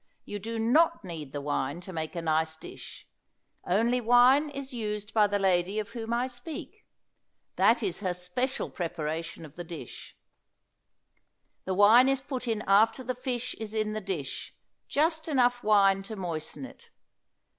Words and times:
You 0.25 0.39
do 0.39 0.57
not 0.57 1.03
need 1.05 1.31
the 1.31 1.41
wine 1.41 1.79
to 1.81 1.93
make 1.93 2.15
a 2.15 2.23
nice 2.23 2.57
dish, 2.57 3.07
only 3.63 4.01
wine 4.01 4.49
is 4.49 4.73
used 4.73 5.13
by 5.13 5.27
the 5.27 5.37
lady 5.37 5.77
of 5.77 5.89
whom 5.89 6.11
I 6.11 6.25
speak. 6.25 6.87
That 7.55 7.83
is 7.83 7.99
her 7.99 8.15
special 8.15 8.71
preparation 8.71 9.45
of 9.45 9.55
the 9.57 9.63
dish. 9.63 10.17
The 11.65 11.75
wine 11.75 12.09
is 12.09 12.19
put 12.19 12.47
in 12.47 12.63
after 12.65 13.03
the 13.03 13.13
fish 13.13 13.53
is 13.59 13.75
in 13.75 13.93
the 13.93 14.01
dish, 14.01 14.55
just 14.87 15.27
enough 15.27 15.63
wine 15.63 16.01
to 16.01 16.15
moisten 16.15 16.65
it. 16.65 16.89